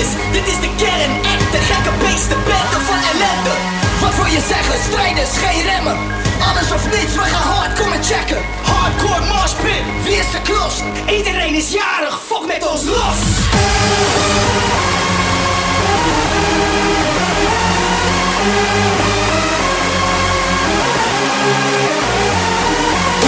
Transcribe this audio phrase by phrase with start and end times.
[0.00, 3.54] Dit is de kern, echt de gekke beesten, bende van ellende.
[4.00, 4.78] Wat wil je zeggen?
[4.88, 5.98] Strijders, geen remmen.
[6.48, 8.42] Alles of niets, we gaan hard komen checken.
[8.62, 10.74] Hardcore moshpit, wie is de klos?
[11.16, 13.20] Iedereen is jarig, fuck met ons los.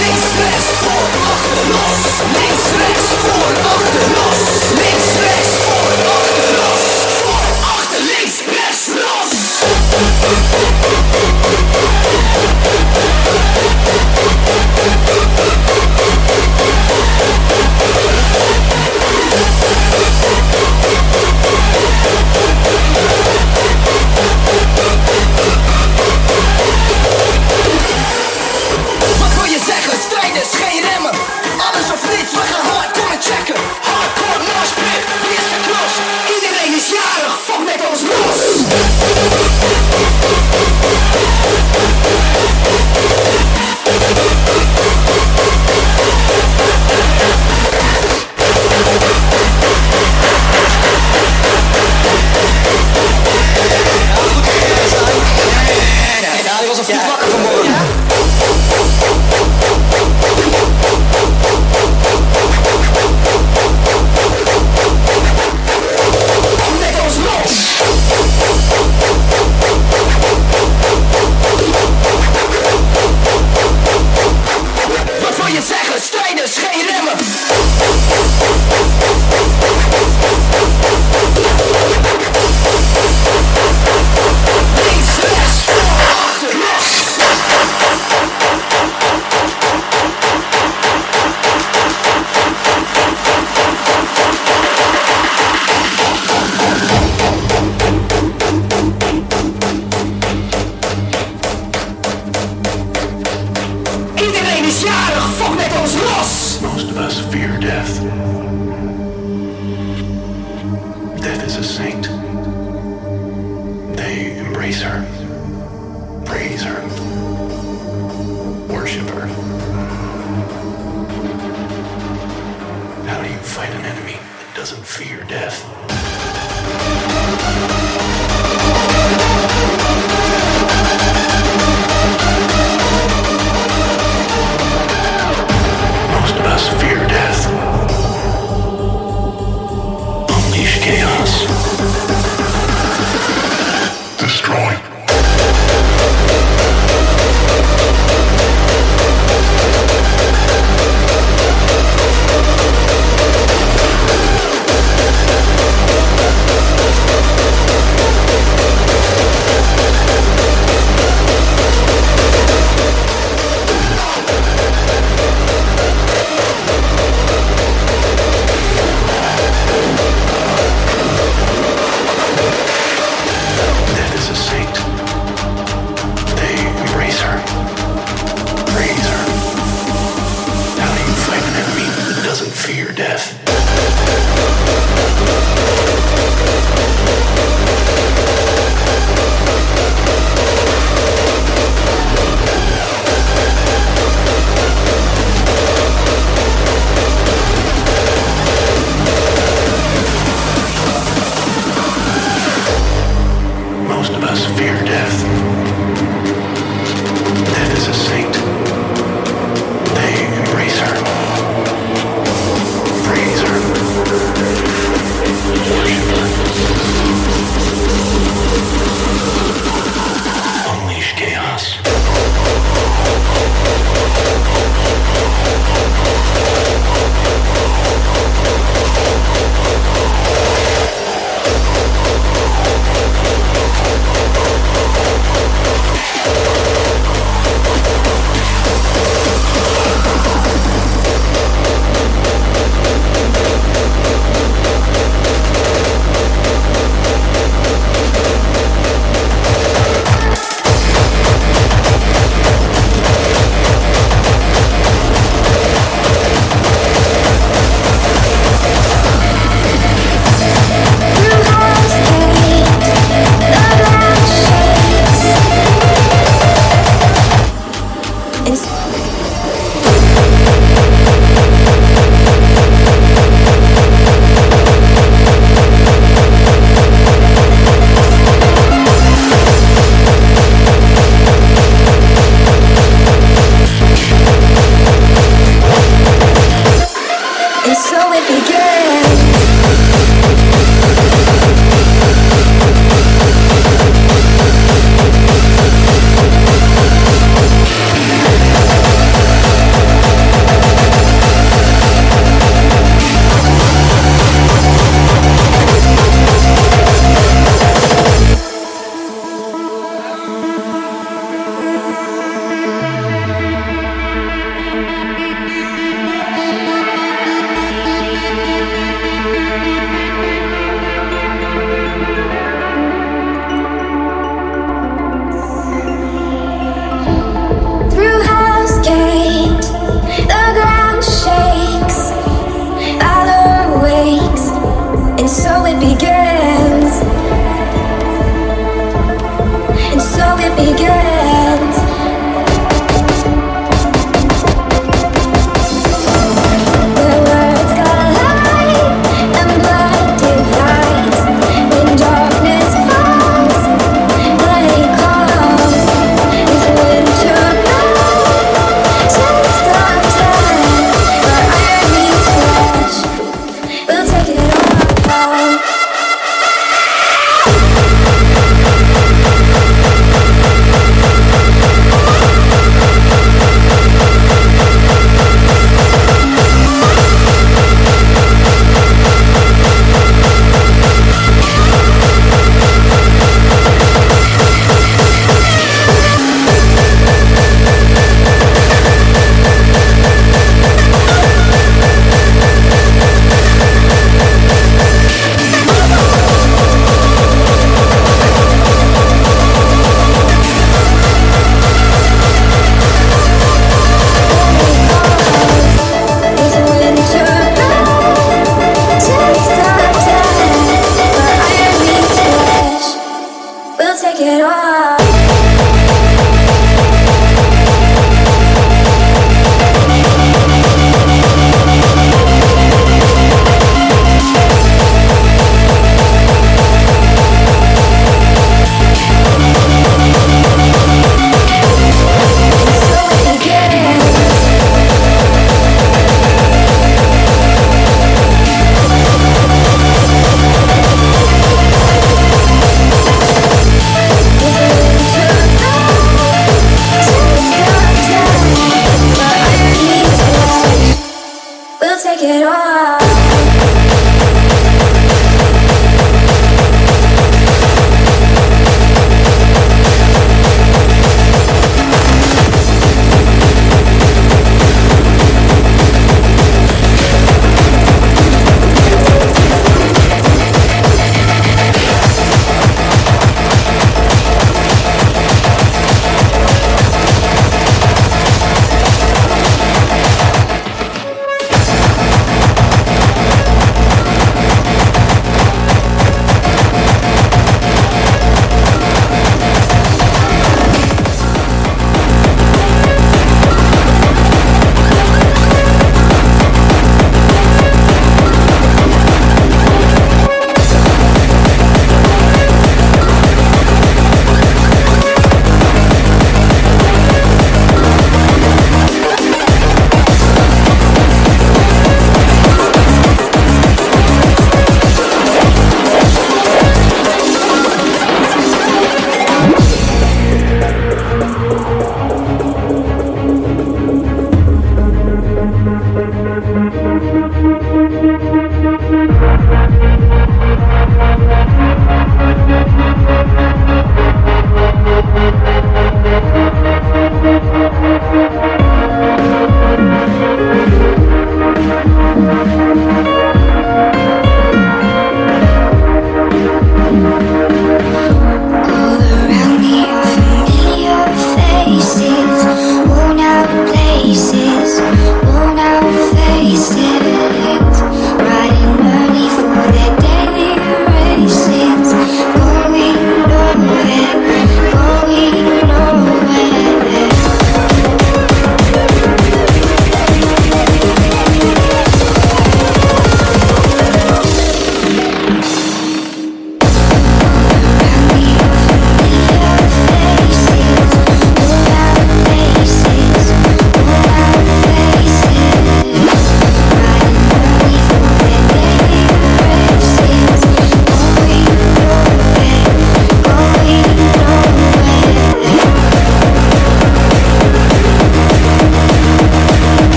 [0.00, 2.00] Links, rechts, voor, achter, los.
[2.36, 4.69] Links, voor, achter, los.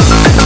[0.00, 0.39] Yes.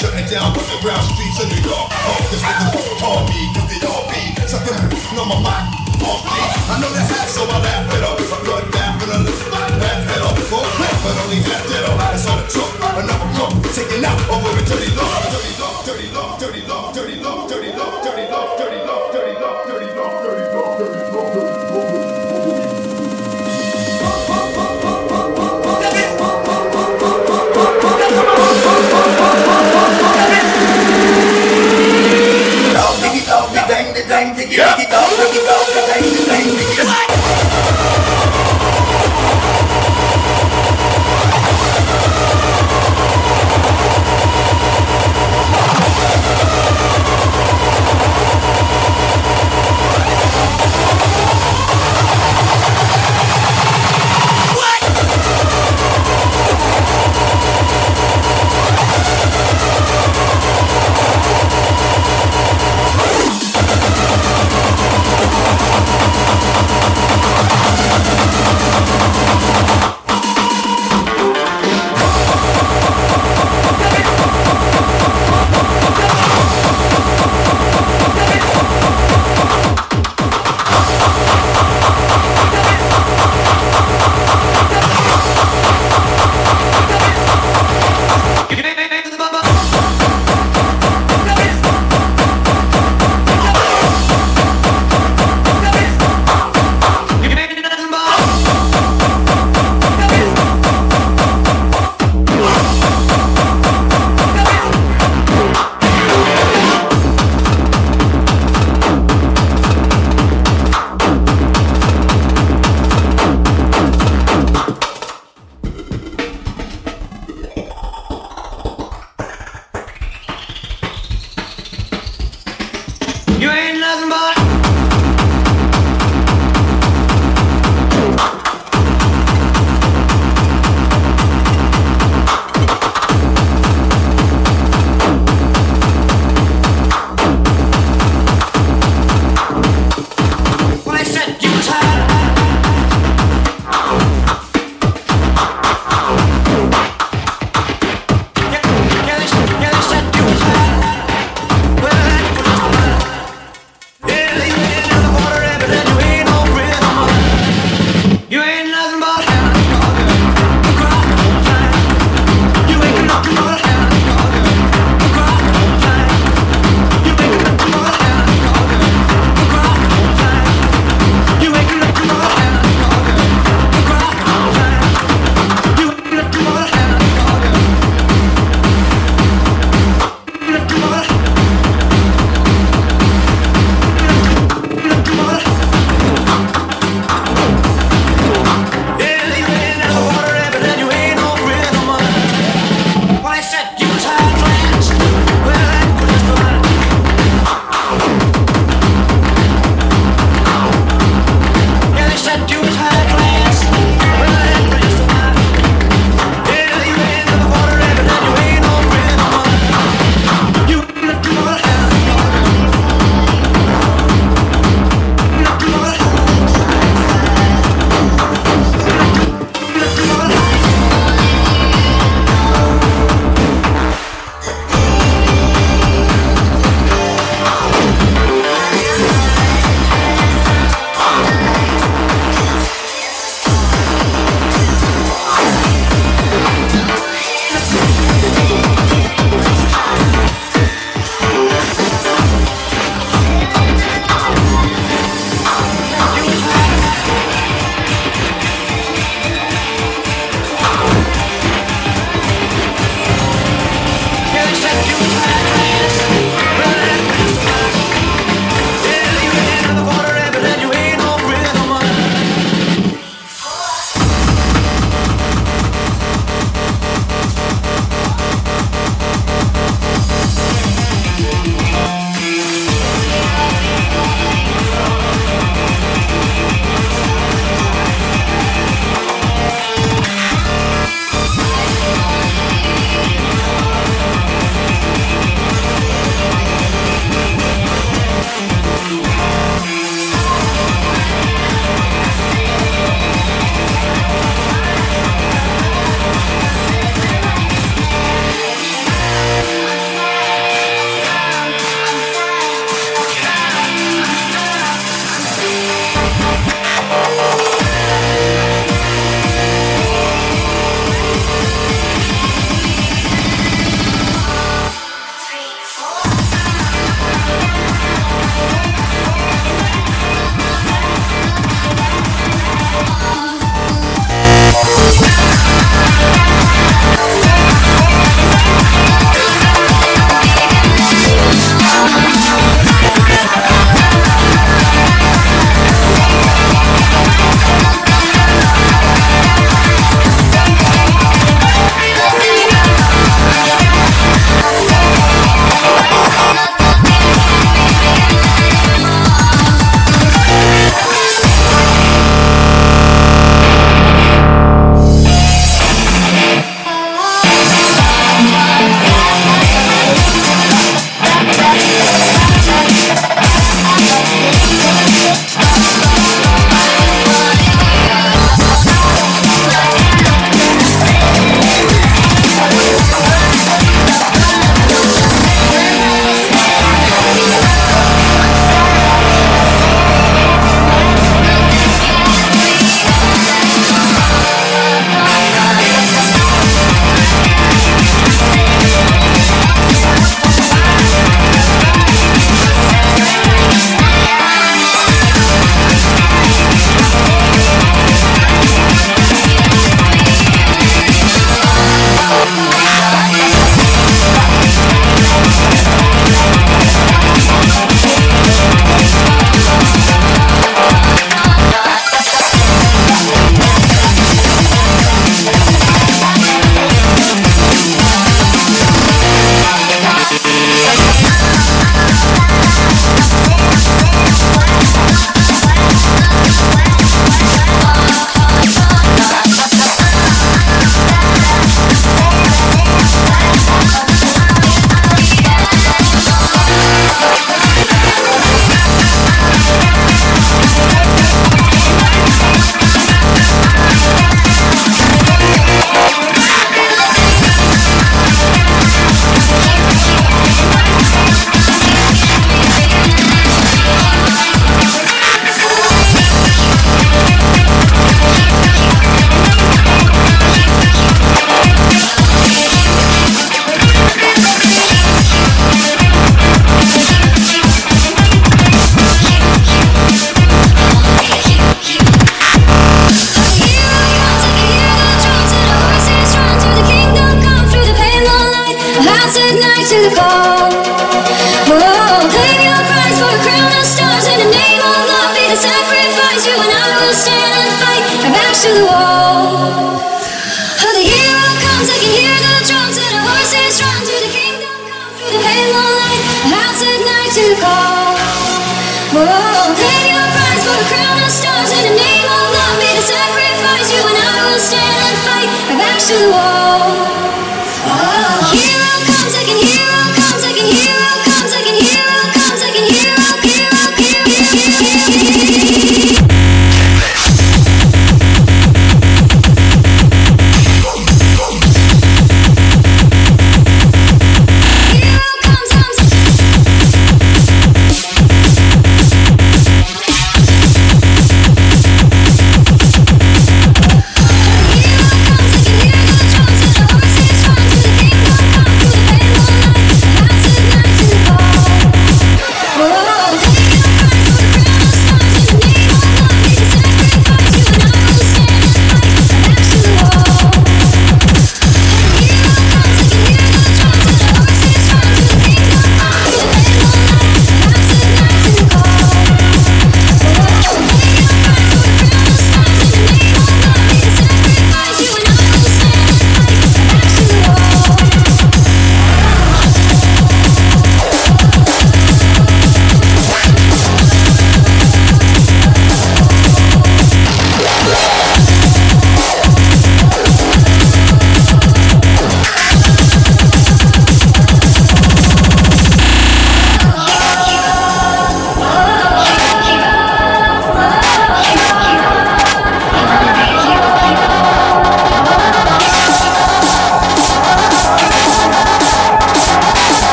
[0.00, 1.92] Shutting down the brown streets of New York.
[1.92, 2.40] Oh, cause
[3.04, 4.32] call me, cause they all be.
[5.12, 5.68] On my mind.
[6.00, 6.40] Off me.
[6.72, 8.16] I know that hat, so I laugh it off.
[8.16, 10.24] Blood, cut down I lift my laugh head.
[10.48, 12.00] Full clip, but only half dead up.
[12.00, 12.70] That's all it took.
[12.80, 14.62] Another pump, taking out over a.
[14.64, 18.80] Dirty law, dirty law, dirty law, dirty law, dirty law, dirty law, dirty law, dirty
[18.88, 20.39] law, dirty law, dirty law, dirty law.
[34.10, 36.02] thing, pick it it it the thing,
[36.78, 37.20] it
[65.40, 67.16] ハハ
[68.04, 69.09] ハハ